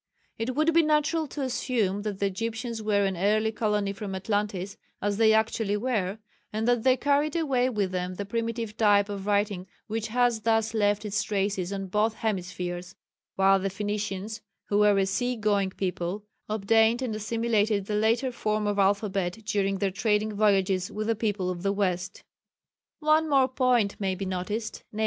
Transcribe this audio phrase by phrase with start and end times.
[0.39, 4.75] It would be natural to assume that the Egyptians were an early colony from Atlantis
[4.99, 6.17] (as they actually were)
[6.51, 10.73] and that they carried away with them the primitive type of writing which has thus
[10.73, 12.95] left its traces on both hemispheres,
[13.35, 18.65] while the Phoenicians, who were a sea going people, obtained and assimilated the later form
[18.65, 22.23] of alphabet during their trading voyages with the people of the west.
[23.01, 24.99] One more point may be noticed, _viz.